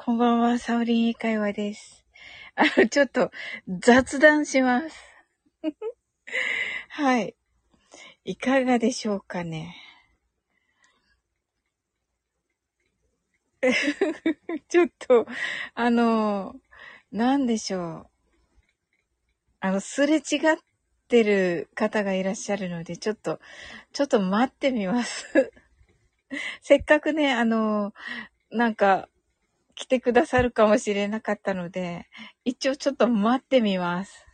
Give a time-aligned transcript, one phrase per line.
[0.00, 2.06] こんばんは、サオリン英会話です。
[2.54, 3.32] あの、ちょっと
[3.80, 4.96] 雑談します。
[6.90, 7.34] はい。
[8.24, 9.74] いかがでしょうかね。
[14.68, 15.26] ちょっと、
[15.74, 16.54] あの、
[17.10, 18.06] なんでしょう。
[19.58, 20.22] あの、すれ違っ
[21.08, 23.40] てる方がいらっしゃるので、ちょっと、
[23.92, 25.52] ちょっと待ってみます。
[26.62, 27.92] せっかくね、あの、
[28.52, 29.08] なんか、
[29.78, 32.08] 来てくださるかもしれなかったので、
[32.44, 34.26] 一応ちょっと待ってみます。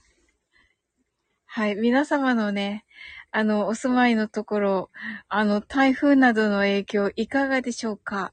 [1.44, 1.76] はい。
[1.76, 2.86] 皆様のね、
[3.30, 4.90] あの、お住まいのところ、
[5.28, 8.32] あの、台風などの影響いかがでしょうか？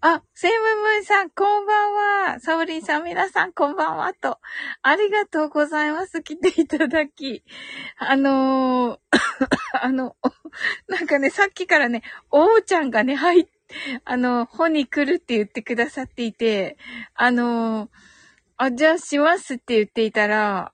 [0.00, 2.40] あ、セイムムーンさん、こんばんは。
[2.40, 4.12] サオリンさん、皆さん、こんばんは。
[4.12, 4.38] と、
[4.82, 6.20] ありがとうございます。
[6.22, 7.44] 来ていただき。
[7.96, 8.98] あのー、
[9.82, 10.16] あの、
[10.88, 13.57] なんかね、さっきからね、おうちゃんがね、入って、
[14.04, 16.76] あの、本に来るって言ってくださっていて、
[17.14, 17.90] あの、
[18.56, 20.72] あ、じゃあしますって言っていたら、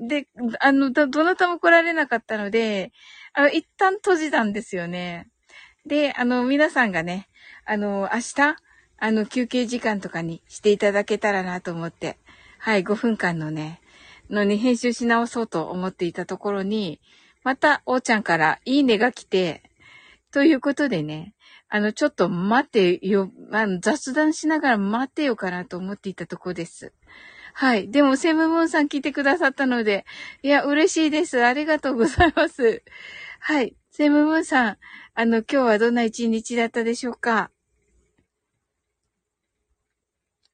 [0.00, 0.26] で、
[0.60, 2.92] あの、ど、どなたも来られなかったので、
[3.32, 5.28] あの、一旦閉じたんですよね。
[5.86, 7.28] で、あの、皆さんがね、
[7.64, 8.56] あの、明日、
[8.98, 12.18] あの、休憩時間とかにしていただけたらなと思って、
[12.58, 13.80] はい、5分間のね、
[14.30, 17.00] のに編集し直そうと思っていたところに、
[17.42, 19.62] また、おーちゃんからいいねが来て、
[20.32, 21.33] ということでね、
[21.74, 26.92] あの、ちょっと待てよ、あの、雑談しながら待てよかなと思っていたとこです。
[27.52, 27.90] はい。
[27.90, 30.06] でも、セムムーンさん聞いてくださったので、
[30.44, 31.44] いや、嬉しいです。
[31.44, 32.84] ありがとうございます。
[33.40, 33.74] はい。
[33.90, 34.78] セムムーンさん、
[35.14, 37.50] あの、今日はどんな一日だったでしょうか？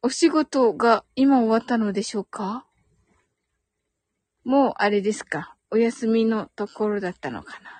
[0.00, 2.64] お仕事が今終わったのでしょうか？
[4.44, 5.54] もうあれですか？
[5.70, 7.79] お休みのところだったのかな？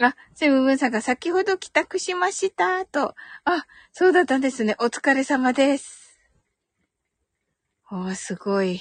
[0.00, 3.14] あ、セムブンさんが先ほど帰宅しましたと。
[3.44, 4.74] あ、そうだったんですね。
[4.80, 6.18] お疲れ様です。
[7.90, 8.80] おー、すごい。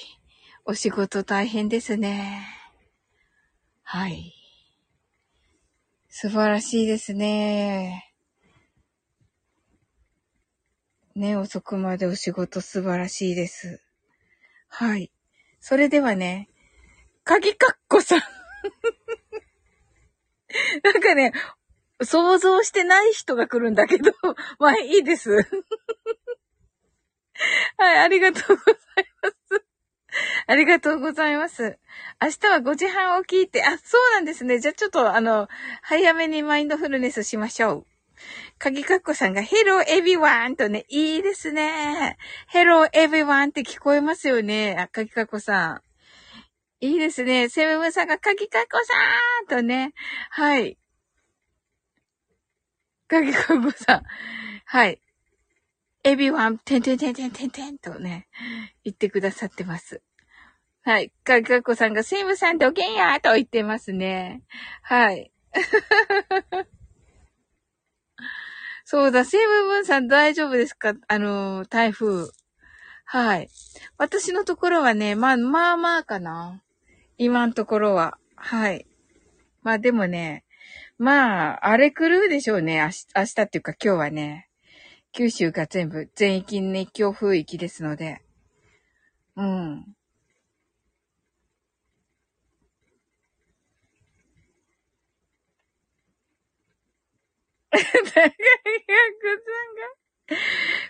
[0.65, 2.47] お仕事大変ですね。
[3.83, 4.33] はい。
[6.09, 8.11] 素晴らしいですね。
[11.15, 13.83] ね、遅くまでお仕事素晴らしいです。
[14.67, 15.11] はい。
[15.59, 16.49] それではね、
[17.23, 18.21] 鍵かっこさん
[20.83, 21.33] なんかね、
[22.01, 24.11] 想像してない人が来るんだけど、
[24.59, 25.31] まあいいです。
[27.77, 28.75] はい、ありがとうござい
[29.21, 29.35] ます。
[30.45, 31.79] ありがとうございます。
[32.21, 34.59] 明日は5時半起きって、あ、そうなんですね。
[34.59, 35.47] じゃあちょっとあの、
[35.81, 37.85] 早めにマインドフルネスしましょう。
[38.59, 42.17] 鍵かっこさんが Hello everyone とね、いいですね。
[42.53, 44.77] Hello everyone って聞こえますよね。
[44.79, 45.81] あ、鍵かっこさん。
[46.83, 47.47] いいですね。
[47.47, 48.93] セブブさんが鍵かっこさ
[49.45, 49.93] んとね。
[50.29, 50.77] はい。
[53.07, 54.03] 鍵かっこさん。
[54.65, 54.99] はい。
[56.03, 58.27] everyone, てんてんてんてんてんてんとね、
[58.83, 60.01] 言ってくださってます。
[60.83, 61.13] はい。
[61.23, 64.43] かかっこさんが、セイムさんどけんやと言ってますね。
[64.81, 65.31] はい。
[68.83, 70.95] そうだ、セブブンさん大丈夫ですか？
[71.07, 72.29] あの、台風。
[73.05, 73.49] はい。
[73.97, 76.61] 私のところはね、まあ、まあまあかな。
[77.23, 78.17] 今のところは。
[78.35, 78.85] はい。
[79.61, 80.43] まあでもね、
[80.97, 82.81] まあ、荒れ狂うでしょうね。
[82.81, 84.49] 明日、明日っていうか今日はね。
[85.13, 88.21] 九州が全部、全域に熱狂風域ですので。
[89.37, 89.85] うん。
[97.71, 98.33] 大学さんが、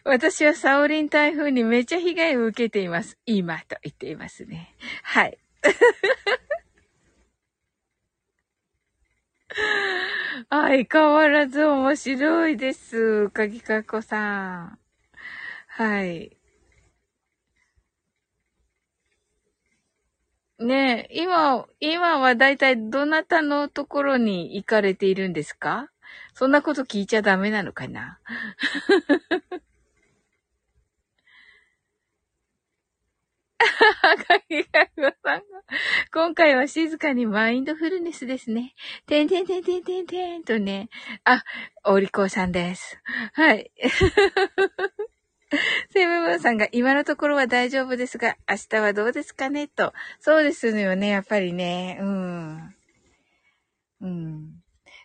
[0.03, 3.19] 私はサオリン台風にめちゃ被害を受けています。
[3.27, 4.75] 今と言っていますね。
[5.03, 5.38] はい。
[10.50, 13.29] 相変わらず面白いです。
[13.29, 14.79] かぎかこさん。
[15.68, 16.38] はい。
[20.59, 25.90] ねえ、今、今はだいたいどなたのところに行かれているんですか？
[26.35, 28.19] そんなこと聞いちゃダメなのかな？
[34.01, 35.42] 赤木かぐさんが
[36.13, 38.74] 今回は静かにマインドフルネスですね。
[39.07, 40.89] てんてんてんてんてんてんとね。
[41.24, 41.44] あ、
[41.86, 43.00] おりこさんです。
[43.33, 43.71] はい。
[45.92, 49.94] セブブンさんが今のところは大丈夫ですが、明日はどうですかねと。
[50.19, 51.98] そうですよね、やっぱりね。
[52.01, 52.75] うん。
[54.01, 54.62] うん。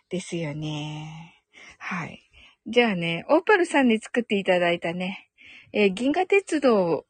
[0.09, 1.35] ですよね。
[1.77, 2.23] はい。
[2.67, 5.29] じゃあね、オーパルさんに作っていただいたね、
[5.71, 7.05] えー、銀河鉄道、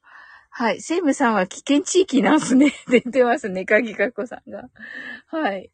[0.59, 2.73] はい、セイムさんは危険地域なんすね。
[2.89, 4.69] 出てますね、鍵かこさんが。
[5.27, 5.71] はい。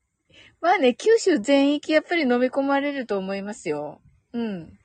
[0.62, 4.00] まあね、九州全域やっぱり飲み込まれると思いますよ。
[4.34, 4.78] うん。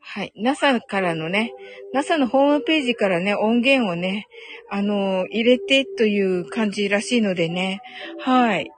[0.00, 0.34] はい。
[0.36, 1.54] NASA からのね、
[1.94, 4.26] NASA のホームページからね、音源をね、
[4.70, 7.80] あの入れてという感じらしいのでね、
[8.18, 8.70] はい。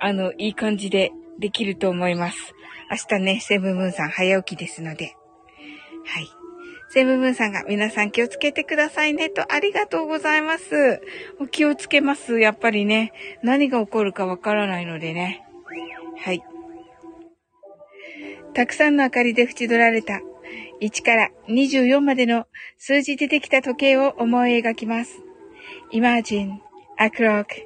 [0.00, 2.54] あの、いい感じでできると思います。
[2.90, 5.16] 明日ね、セブンムーンさん早起きですので。
[6.04, 6.28] はい。
[6.88, 11.00] セブンムーンさんが皆さん気をつけてくださいねとありがとうございます。
[11.50, 12.38] 気をつけます。
[12.38, 13.12] やっぱりね、
[13.42, 15.44] 何が起こるかわからないのでね。
[16.18, 16.42] はい。
[18.54, 20.20] たくさんの明かりで縁取られた
[20.80, 22.46] 1から24までの
[22.78, 25.20] 数字でできた時計を思い描きます。
[25.92, 26.52] Imagine
[26.98, 27.65] a clock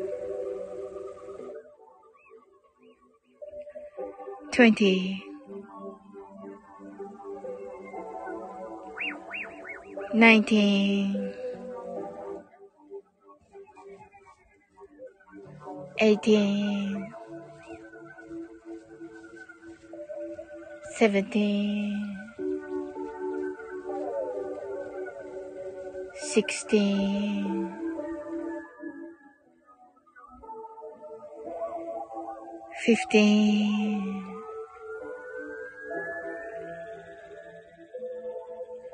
[4.51, 5.23] 20
[10.13, 11.33] 19
[15.99, 17.05] 18
[20.97, 22.11] 17
[26.13, 27.81] 16
[32.83, 34.30] 15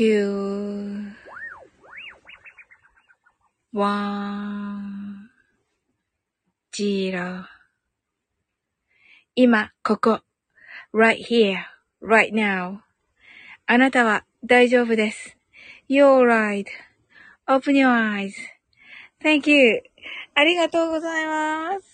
[0.00, 1.12] two,
[3.70, 5.28] one,
[6.72, 7.44] zero
[9.34, 10.20] 今、ここ。
[10.94, 11.66] right here,
[12.00, 12.78] right now.
[13.66, 15.36] あなたは大丈夫です。
[15.90, 16.26] You're
[17.46, 17.90] right.Open your
[19.22, 19.82] eyes.Thank you.
[20.34, 21.89] ありがとうございます。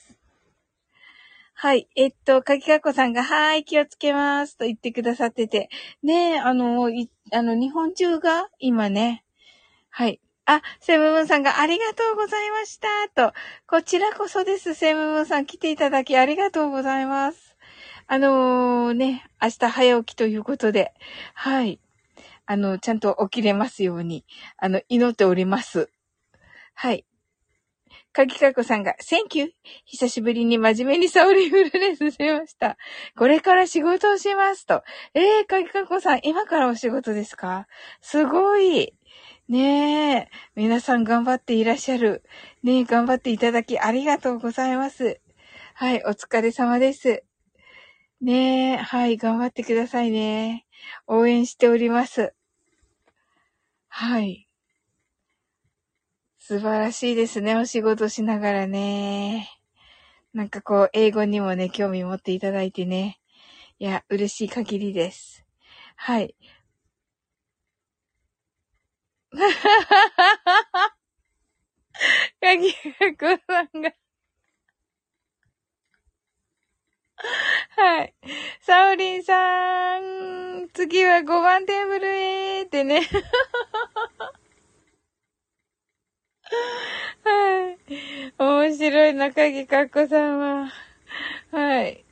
[1.58, 1.88] はい。
[1.96, 4.58] えっと、かきかこさんが、はい、気をつけます。
[4.58, 5.70] と言ってくださってて。
[6.02, 9.24] ねえ、あの、い、あの、日本中が、今ね。
[9.88, 10.20] はい。
[10.44, 12.88] あ、セムムーンさんがありがとうございました。
[13.30, 13.32] と、
[13.66, 14.74] こちらこそです。
[14.74, 17.56] セムムーンさん来ていただきありがとうございます。
[18.06, 20.92] あのー、ね、明日早起きということで、
[21.32, 21.80] はい。
[22.44, 24.26] あの、ちゃんと起きれますように、
[24.58, 25.88] あの、祈っております。
[26.74, 27.06] はい。
[28.16, 29.52] かきかこさんが、Thank you!
[29.84, 32.78] 久しぶりに真面目にサオリフルレスしました。
[33.14, 34.82] これから仕事をしますと。
[35.12, 37.66] えー、かきかこさん、今からお仕事ですか？
[38.00, 38.94] すごい。
[39.50, 42.22] ねえ、皆さん頑張っていらっしゃる。
[42.62, 45.20] ねえ、頑張っていただきありがとうございます。
[45.74, 47.22] はい、お疲れ様です。
[48.22, 50.64] ねえ、はい、頑張ってくださいね。
[51.06, 52.32] 応援しております。
[53.88, 54.45] はい。
[56.48, 57.56] 素晴らしいですね。
[57.56, 59.50] お仕事しながらね。
[60.32, 63.18] なんかこう、英語にもね、興味持っていただいてね。
[63.80, 65.44] いや、嬉しい限りです。
[65.96, 66.36] はい。
[72.40, 72.72] かギ
[73.18, 73.92] ガコさんが
[77.70, 78.14] はい。
[78.60, 83.02] サオリンさん、次は5番テーブルへってね
[89.08, 90.72] い中木かっこさんは。
[91.50, 92.04] はい。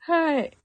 [0.00, 0.56] はい。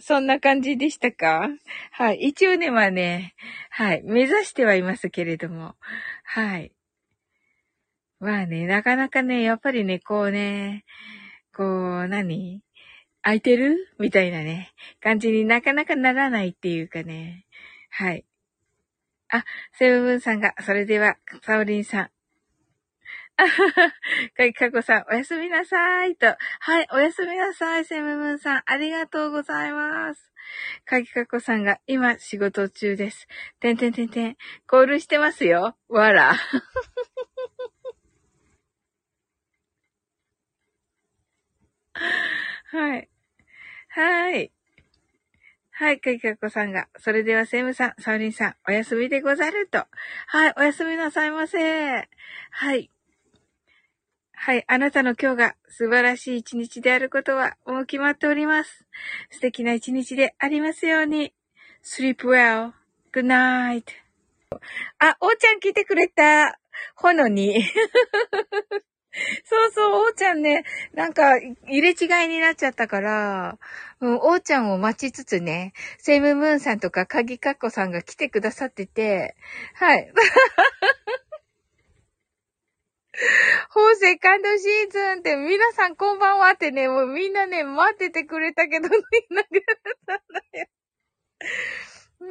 [0.00, 1.48] そんな感じでしたか？
[1.92, 2.20] はい。
[2.22, 3.34] 一応ね、まあね、
[3.70, 4.02] はい。
[4.02, 5.76] 目指してはいますけれども、
[6.24, 6.72] はい。
[8.20, 10.84] まあね、なかなかね、やっぱりね、こうね、
[11.58, 12.62] こう、何？
[13.22, 13.88] 空いてる？
[13.98, 17.46] みたいなね、感じになかなかならないっていうかね。
[17.90, 18.24] はい。
[19.28, 22.10] あ、セブブンさんが、それでは、サオリンさん。
[23.38, 23.92] あ はは、
[24.36, 26.28] かいかこさん、おやすみなさいと。
[26.60, 28.62] はい、おやすみなさい、セムブンさん。
[28.64, 30.32] ありがとうございます。
[30.84, 33.26] かきかこさんが、今、仕事中です。
[33.58, 34.36] てんてんてんてん。
[34.68, 35.76] コールしてますよ。
[35.88, 36.36] わら。
[42.72, 43.08] はい。
[43.88, 44.52] はい。
[45.70, 46.88] はい、かいかこさんが。
[46.98, 49.86] それでは、セムさん、サウリンさん、お休みでござると。
[50.26, 52.08] はい、おやすみなさいませ。
[52.50, 52.90] はい。
[54.32, 58.86] はい、あなたの今日が素晴らしい一日であることはもう決まっております。
[59.30, 61.34] 素敵な一日でありますように。
[61.82, 62.72] sleep well.
[63.12, 63.84] good night.
[64.98, 66.58] あ、おーちゃん来てくれた。
[66.94, 67.64] ほのに。
[69.44, 73.58] そうそう、おーちゃんね、なんか、入れ違いになっちゃったから、
[74.00, 79.34] うん、おーちゃんを待ちつつね、セイムムーンさんとか、カギカッコさんが来てくださってて、
[79.74, 80.12] はい。
[83.70, 90.18] ほうセカンドシーズンって、皆さんこんばんはってね、もうみんなね、待っててくれたけど、いなくなったん
[90.52, 90.66] だよ。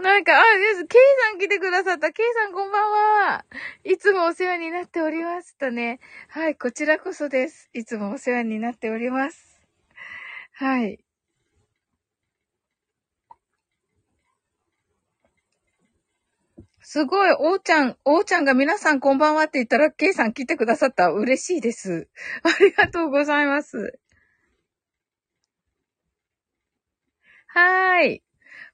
[0.02, 0.86] なんか、あ、です。
[0.86, 1.02] ケイ
[1.32, 2.12] さん来てくださった。
[2.12, 3.46] ケイさんこんばんは。
[3.84, 6.00] いつもお世話になっておりますとね。
[6.30, 7.70] はい、こちらこそです。
[7.74, 9.60] いつもお世話になっております。
[10.54, 11.00] はい。
[16.82, 21.10] すごい、おーちゃん、おーちゃんが皆さんこんばんはって言ったら、ケイさん来てくださった。
[21.10, 22.08] 嬉しいです。
[22.44, 24.00] ありがとうございます。
[27.48, 28.27] はーい。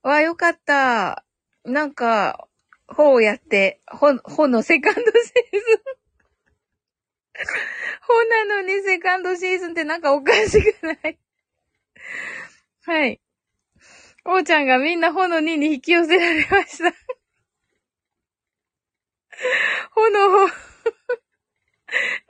[0.04, 1.26] わ、よかった。
[1.64, 2.48] なんか、
[2.88, 5.14] 本をやって、本、本のセカンドシーズン。
[8.06, 11.18] 本なのにセカンドシーズンってなんかおかしくない？
[12.86, 13.22] はい。
[14.26, 16.94] おーちゃんがみんな本の2に引き寄せられました。
[19.92, 20.50] 炎、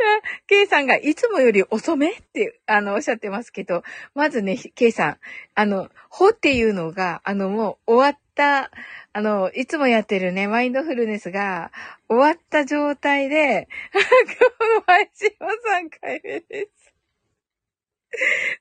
[0.48, 3.83] ケイさんがいつもより遅めって、あの、おっしゃってますけど、
[4.13, 5.17] まずね、ケイさん、
[5.55, 8.72] あの、ほっていうのが、あの、もう終わった、
[9.13, 11.72] あの、いつもやってるね、マインドフルネスが
[12.07, 16.93] 終わった状態で、今日の配信は3回目です。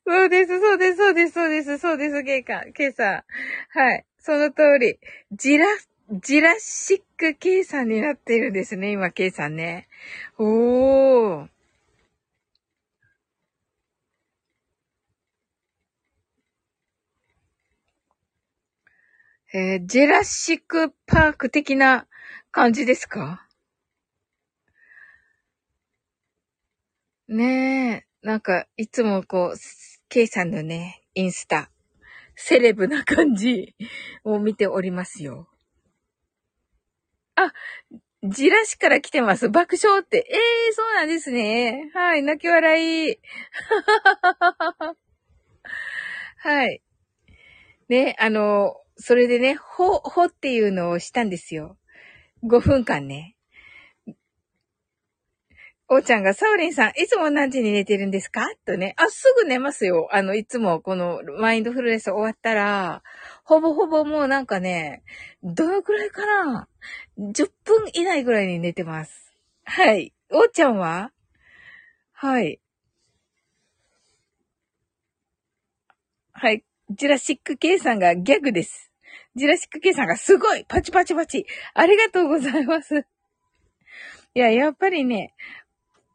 [0.07, 3.25] そうです、そうです、そうです、そうです、そうです、ケイか、ケイさん。
[3.79, 4.05] はい。
[4.19, 4.99] その通り。
[5.33, 5.67] ジラ
[6.15, 9.89] ジラシック K さんになってるんですね、今 K さんね。
[10.37, 11.49] おー。
[19.55, 22.07] えー、ジェラシックパーク的な
[22.51, 23.47] 感じですか？
[27.29, 29.59] ねえ、なんか、いつもこう、
[30.11, 31.71] K さんのね、インスタ、
[32.35, 33.75] セレブな感じ
[34.25, 35.49] を見ておりますよ。
[37.47, 37.55] あ、
[38.25, 39.49] じらしから来てます。
[39.49, 40.19] 爆笑って。
[40.29, 41.91] ええー、そうなんですね。
[41.95, 43.19] はい、泣き笑い。
[46.39, 46.83] はい。
[47.89, 51.79] ね、あの、それでね、ほ、ほっていうのをしたんですよ。
[52.45, 53.37] 5分間ね。
[55.89, 58.49] おーちゃんが、サオリンさん、いつも何時に寝てるんですか？
[58.65, 58.95] とね。
[58.97, 60.09] あ、すぐ寝ますよ。
[60.11, 63.03] あの、いつもこのマインドフルネス終わったら、
[63.45, 65.03] ほぼほぼもうなんかね、
[65.43, 66.69] どのくらいかな
[67.19, 69.35] ?10 分以内ぐらいに寝てます。
[69.65, 70.13] はい。
[70.31, 71.11] おーちゃんは？
[72.13, 72.61] はい。
[76.33, 76.65] はい。
[76.91, 78.91] ジュラシック K さんがギャグです。
[79.35, 83.07] ジュラシック K さんがすごいパチパチパチありがとうございます。
[84.35, 85.35] いや、やっぱりね、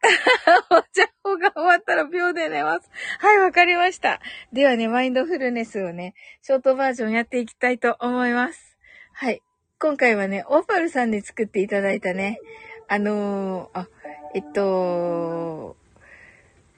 [0.72, 2.90] お茶法が終わったら秒で寝ます。
[3.20, 4.20] はい、わかりました。
[4.54, 8.78] ではね、マインドフルネスをね、ショートバージョンやっていきたいと思います。
[9.14, 9.42] はい。
[9.80, 12.40] 今回はね、オーパルさんに作っていただいたね、
[12.88, 13.90] あのー、あ、
[14.34, 15.76] えっと、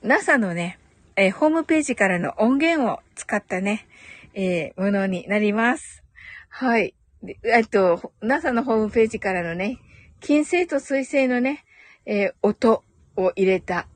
[0.01, 0.79] NASA のね、
[1.15, 3.87] えー、ホームページからの音源を使ったね、
[4.33, 6.03] えー、ものになります。
[6.49, 6.95] はい。
[7.43, 9.79] えっと、NASA のホームページからのね、
[10.21, 11.65] 金星と水星のね、
[12.05, 12.83] えー、音
[13.19, 13.87] を入れた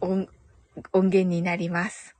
[0.00, 0.28] 音
[0.92, 2.16] 音源になります。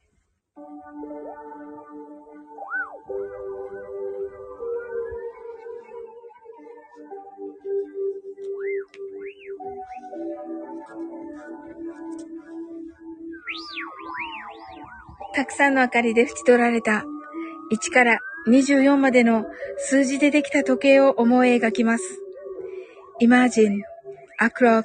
[15.33, 17.05] たくさんの明かりで縁取られた
[17.73, 19.47] 1から24までの
[19.79, 22.21] 数字でできた時計を思い描きます。
[23.23, 23.81] Imagine
[24.39, 24.85] a clock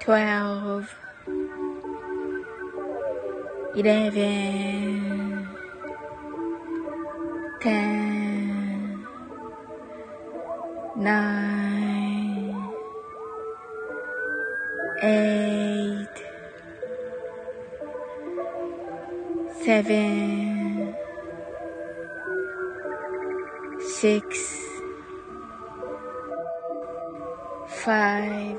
[0.00, 0.94] twelve,
[3.76, 5.46] eleven,
[7.60, 9.06] ten,
[10.96, 12.72] nine,
[15.02, 16.16] eight,
[19.62, 20.94] seven,
[23.80, 24.58] six,
[27.68, 28.58] five,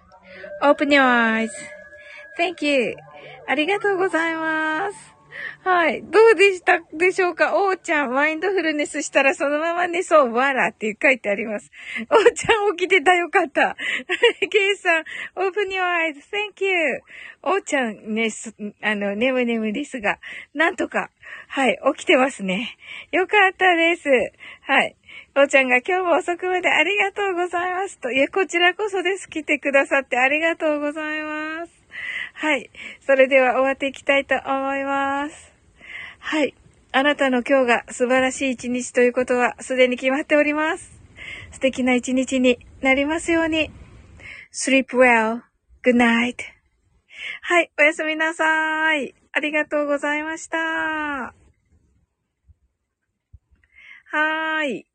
[0.61, 2.95] Open your eyes.Thank you.
[3.47, 5.20] ありがとうございます。
[5.63, 6.01] はい。
[6.01, 7.53] どうでしたでしょうか？
[7.55, 11.69] おーちゃん、マインドフルネスしたらそのまま寝そう、わらって書いてあります。
[12.09, 13.75] おーちゃん起きてたよかった。
[14.49, 15.03] ケイさん、
[15.35, 17.03] open your eyes.Thank you.
[17.43, 18.29] おーちゃんね、
[18.81, 20.17] あの、眠眠ですが、
[20.55, 21.11] なんとか、
[21.47, 22.75] はい、起きてますね。
[23.11, 24.09] よかったです。
[24.61, 24.95] はい。
[25.35, 28.11] おーちゃんが今日も遅くまでありがとうございますと。
[28.11, 29.29] いや、こちらこそです。
[29.29, 31.71] 来てくださってありがとうございます。
[32.33, 32.71] はい。
[33.05, 35.50] それでは終わっていきたいと思います。
[36.23, 36.53] はい。
[36.93, 41.01] あなたの今日が素晴らしい一日ということはすでに決まっております。
[41.51, 43.69] 素敵な一日になりますように。
[44.53, 45.41] sleep well.
[45.83, 46.35] good night.
[47.41, 47.71] はい。
[47.77, 49.13] おやすみなさい。
[49.33, 50.57] ありがとうございました。
[50.57, 54.90] はーい。